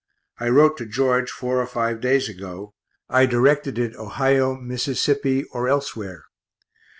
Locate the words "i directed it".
3.07-3.95